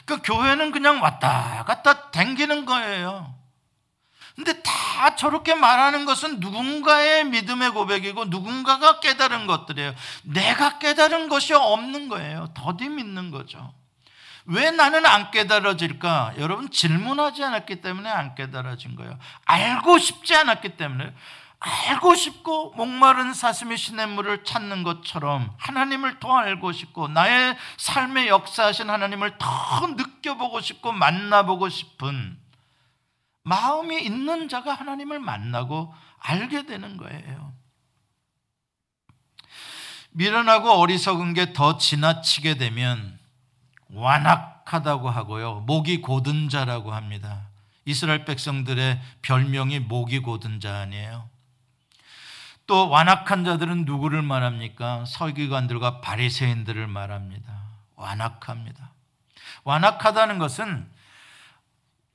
[0.05, 3.35] 그 교회는 그냥 왔다 갔다 댕기는 거예요.
[4.37, 9.95] 근데 다 저렇게 말하는 것은 누군가의 믿음의 고백이고 누군가가 깨달은 것들이에요.
[10.23, 12.49] 내가 깨달은 것이 없는 거예요.
[12.55, 13.75] 더디 믿는 거죠.
[14.45, 16.35] 왜 나는 안 깨달아질까?
[16.39, 19.19] 여러분 질문하지 않았기 때문에 안 깨달아진 거예요.
[19.45, 21.13] 알고 싶지 않았기 때문에
[21.61, 29.39] 알고 싶고 목마른 사슴이 시냇물을 찾는 것처럼 하나님을 더 알고 싶고 나의 삶의 역사하신 하나님을
[29.39, 32.39] 더 느껴보고 싶고 만나보고 싶은
[33.43, 37.53] 마음이 있는 자가 하나님을 만나고 알게 되는 거예요.
[40.11, 43.19] 미련하고 어리석은 게 더 지나치게 되면
[43.91, 45.61] 완악하다고 하고요.
[45.61, 47.49] 목이 고든 자라고 합니다.
[47.85, 51.29] 이스라엘 백성들의 별명이 목이 고든 자 아니에요.
[52.69, 55.05] 또 완악한 자들은 누구를 말합니까?
[55.07, 57.63] 서기관들과 바리새인들을 말합니다.
[57.97, 58.93] 완악합니다.
[59.65, 60.89] 완악하다는 것은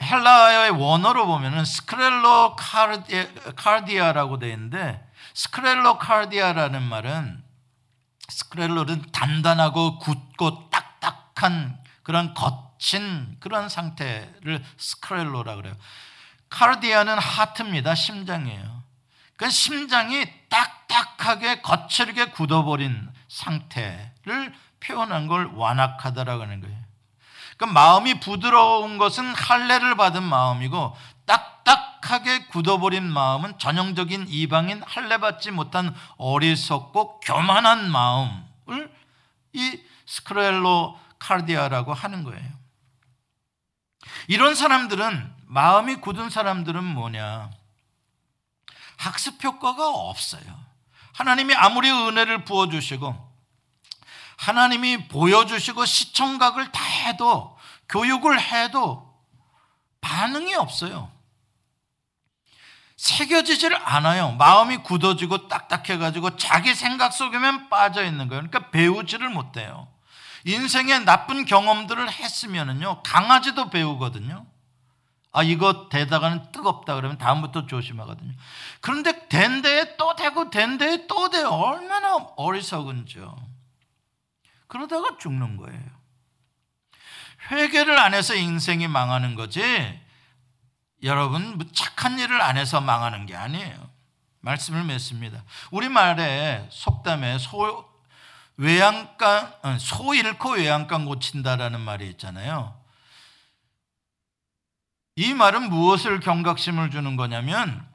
[0.02, 2.56] 헬라어의 원어로 보면은 스크렐로
[3.56, 7.44] 카르디아, 라고 되어 있는데 스크렐로 카르디아라는 말은
[8.30, 15.76] 스크렐로는 단단하고 굳고 딱딱한 그런 거친 그런 상태를 스크렐로라 그래요.
[16.50, 17.96] 카르디아는 하트입니다.
[17.96, 18.83] 심장이에요.
[19.36, 26.84] 그 심장이 딱딱하게 거칠게 굳어버린 상태를 표현한 걸 완악하다라고 하는 거예요.
[27.58, 35.96] 그 마음이 부드러운 것은 할례를 받은 마음이고 딱딱하게 굳어버린 마음은 전형적인 이방인 할례 받지 못한
[36.18, 38.92] 어리석고 교만한 마음을
[39.54, 42.52] 이 스크렐로 카르디아라고 하는 거예요.
[44.28, 47.50] 이런 사람들은 마음이 굳은 사람들은 뭐냐?
[48.98, 50.44] 학습 효과가 없어요.
[51.14, 53.34] 하나님이 아무리 은혜를 부어 주시고
[54.38, 57.58] 하나님이 보여주시고 시청각을 다 해도
[57.90, 59.14] 교육을 해도
[60.02, 61.12] 반응이 없어요.
[62.98, 64.32] 새겨지질 않아요.
[64.34, 68.48] 마음이 굳어지고 딱딱해가지고 자기 생각 속에만 빠져 있는 거예요.
[68.48, 69.88] 그러니까 배우지를 못해요.
[70.46, 74.46] 인생의 나쁜 경험들을 했으면은요, 강아지도 배우거든요.
[75.34, 78.34] 아, 이거 대다가는 뜨겁다 그러면 다음부터 조심하거든요.
[78.82, 81.50] 그런데 된 데에 또 되고 된 데에 또 돼요.
[81.50, 83.36] 얼마나 어리석은지요.
[84.68, 85.82] 그러다가 죽는 거예요.
[87.50, 90.00] 회개를 안 해서 인생이 망하는 거지,
[91.02, 93.90] 여러분, 뭐 착한 일을 안 해서 망하는 게 아니에요.
[94.40, 95.44] 말씀을 맺습니다.
[95.72, 97.90] 우리 말에 속담에 소,
[98.58, 102.83] 외양간, 어, 소 잃고 외양간 고친다라는 말이 있잖아요.
[105.16, 107.86] 이 말은 무엇을 경각심을 주는 거냐면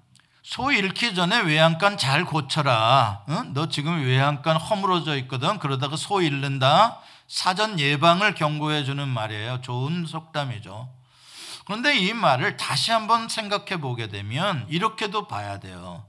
[0.42, 3.24] 소 잃기 전에 외양간 잘 고쳐라.
[3.26, 3.42] 어?
[3.52, 5.58] 너 지금 외양간 허물어져 있거든.
[5.58, 7.00] 그러다가 소 잃는다.
[7.26, 9.60] 사전 예방을 경고해 주는 말이에요.
[9.62, 10.88] 좋은 속담이죠.
[11.66, 16.06] 그런데 이 말을 다시 한번 생각해 보게 되면 이렇게도 봐야 돼요.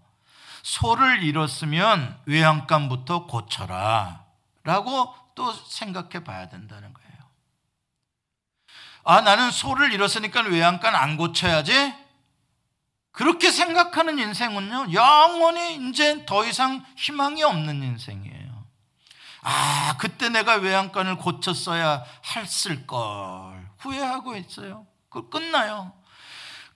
[0.62, 4.24] 소를 잃었으면 외양간부터 고쳐라.
[4.64, 6.98] 라고 또 생각해 봐야 된다는 거예요.
[9.03, 11.93] 아, 나는 소를 잃었으니까 외양간 안 고쳐야지?
[13.11, 18.49] 그렇게 생각하는 인생은요, 영원히 이제 더 이상 희망이 없는 인생이에요.
[19.41, 22.03] 아, 그때 내가 외양간을 고쳤어야
[22.35, 23.69] 했을걸.
[23.79, 24.85] 후회하고 있어요.
[25.09, 25.93] 그 끝나요.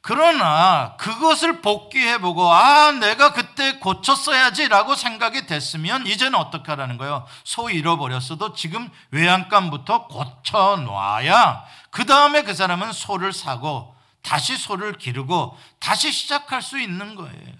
[0.02, 7.26] 그러나 그것을 복귀해보고, 아, 내가 그때 고쳤어야지라고 생각이 됐으면 이제는 어떻게 하라는 거예요?
[7.46, 11.64] 소 잃어버렸어도 지금 외양간부터 고쳐놔야
[11.94, 17.54] 그 다음에 그 사람은 소를 사고 다시 소를 기르고 다시 시작할 수 있는 거예요.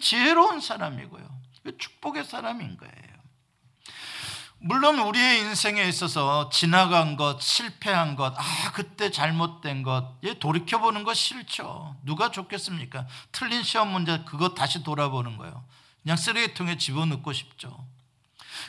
[0.00, 1.28] 지혜로운 사람이고요.
[1.76, 2.94] 축복의 사람인 거예요.
[4.58, 11.14] 물론 우리의 인생에 있어서 지나간 것, 실패한 것, 아, 그때 잘못된 것, 예, 돌이켜보는 거
[11.14, 11.96] 싫죠.
[12.04, 13.08] 누가 좋겠습니까?
[13.32, 15.64] 틀린 시험 문제, 그거 다시 돌아보는 거예요.
[16.04, 17.84] 그냥 쓰레기통에 집어넣고 싶죠.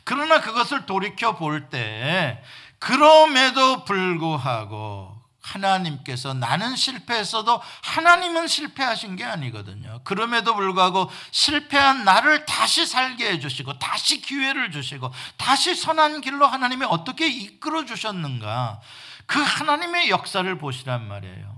[0.04, 2.44] 그러나 그것을 돌이켜볼 때,
[2.80, 10.02] 그럼에도 불구하고 하나님께서 나는 실패했어도 하나님은 실패하신 게 아니거든요.
[10.04, 17.28] 그럼에도 불구하고 실패한 나를 다시 살게 해주시고, 다시 기회를 주시고, 다시 선한 길로 하나님이 어떻게
[17.28, 18.82] 이끌어 주셨는가.
[19.28, 21.56] 그 하나님의 역사를 보시란 말이에요.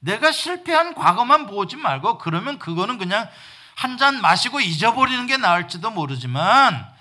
[0.00, 3.28] 내가 실패한 과거만 보지 말고, 그러면 그거는 그냥
[3.76, 6.92] 한 잔 마시고 잊어버리는 게 나을지도 모르지만,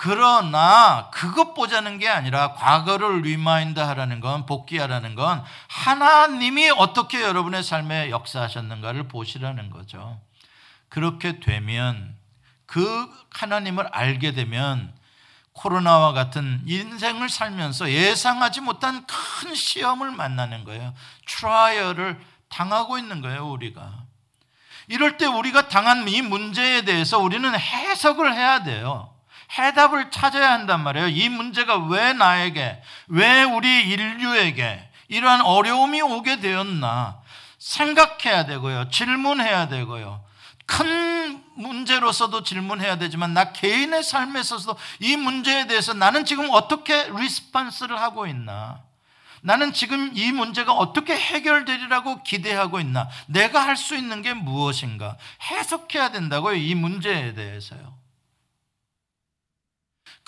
[0.00, 8.10] 그러나 그것 보자는 게 아니라 과거를 remind 하라는 건 복기하라는 건 하나님이 어떻게 여러분의 삶에
[8.10, 10.20] 역사하셨는가를 보시라는 거죠.
[10.88, 12.14] 그렇게 되면
[12.64, 14.94] 그 하나님을 알게 되면
[15.52, 20.94] 코로나와 같은 인생을 살면서 예상하지 못한 큰 시험을 만나는 거예요.
[21.26, 24.04] 트라이얼을 당하고 있는 거예요, 우리가.
[24.86, 29.17] 이럴 때 우리가 당한 이 문제에 대해서 우리는 해석을 해야 돼요.
[29.56, 31.08] 해답을 찾아야 한단 말이에요.
[31.08, 37.20] 이 문제가 왜 나에게, 왜 우리 인류에게 이러한 어려움이 오게 되었나
[37.58, 38.90] 생각해야 되고요.
[38.90, 40.24] 질문해야 되고요.
[40.66, 47.98] 큰 문제로서도 질문해야 되지만 나 개인의 삶에 있어서도 이 문제에 대해서 나는 지금 어떻게 리스판스를
[48.00, 48.82] 하고 있나?
[49.40, 53.08] 나는 지금 이 문제가 어떻게 해결되리라고 기대하고 있나?
[53.26, 55.16] 내가 할 수 있는 게 무엇인가?
[55.50, 56.54] 해석해야 된다고요.
[56.56, 57.97] 이 문제에 대해서요.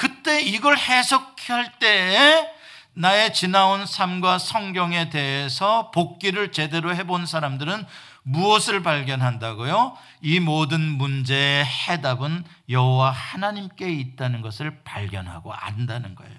[0.01, 2.51] 그때 이걸 해석할 때에
[2.95, 7.85] 나의 지나온 삶과 성경에 대해서 복기를 제대로 해본 사람들은
[8.23, 9.95] 무엇을 발견한다고요?
[10.23, 16.39] 이 모든 문제의 해답은 여호와 하나님께 있다는 것을 발견하고 안다는 거예요.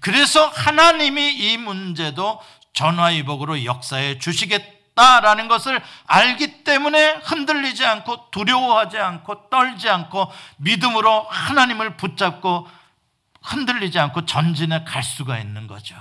[0.00, 2.40] 그래서 하나님이 이 문제도
[2.72, 11.96] 전화위복으로 역사해 주시겠다 라는 것을 알기 때문에 흔들리지 않고 두려워하지 않고 떨지 않고 믿음으로 하나님을
[11.96, 12.68] 붙잡고
[13.42, 15.96] 흔들리지 않고 전진해 갈 수가 있는 거죠.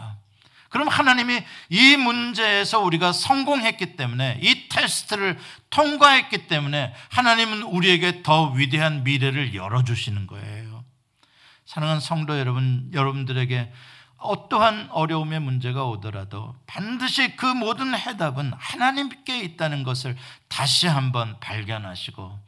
[0.70, 5.38] 그럼 하나님이 이 문제에서 우리가 성공했기 때문에 이 테스트를
[5.70, 10.86] 통과했기 때문에 하나님은 우리에게 더 위대한 미래를 열어주시는 거예요.
[11.66, 13.72] 사랑하는 성도 여러분, 여러분들에게
[14.22, 20.16] 어떠한 어려움의 문제가 오더라도 반드시 그 모든 해답은 하나님께 있다는 것을
[20.48, 22.40] 다시 한번 발견하시고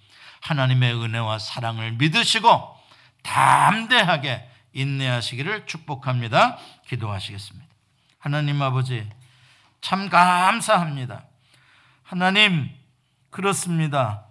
[0.41, 2.77] 하나님의 은혜와 사랑을 믿으시고
[3.23, 6.57] 담대하게 인내하시기를 축복합니다.
[6.87, 7.67] 기도하시겠습니다.
[8.19, 9.09] 하나님 아버지,
[9.81, 11.25] 참 감사합니다.
[12.03, 12.69] 하나님,
[13.29, 14.25] 그렇습니다.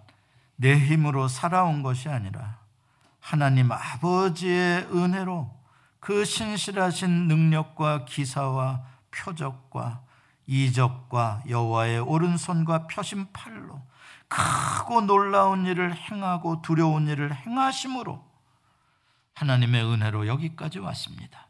[0.55, 2.59] 내 힘으로 살아온 것이 아니라
[3.19, 5.62] 하나님 아버지의 은혜로
[6.03, 10.03] 그 신실하신 능력과 기사와 표적과
[10.45, 13.81] 이적과 여호와의 오른손과 펴신 팔로
[14.27, 18.21] 크고 놀라운 일을 행하고 두려운 일을 행하심으로
[19.35, 21.47] 하나님의 은혜로 여기까지 왔습니다.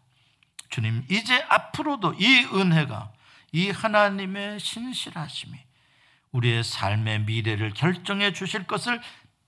[0.69, 3.11] 주님, 이제 앞으로도 이 은혜가
[3.53, 5.57] 이 하나님의 신실하심이
[6.31, 9.01] 우리의 삶의 미래를 결정해 주실 것을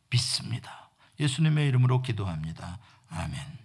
[0.10, 0.90] 믿습니다.
[1.20, 2.80] 예수님의 이름으로 기도합니다.
[3.10, 3.65] 아멘.